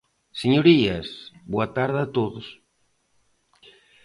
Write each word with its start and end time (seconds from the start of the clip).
Señorías, 0.41 1.07
boa 1.51 1.67
tarde 1.77 1.99
a 2.05 2.11
todos. 2.17 2.45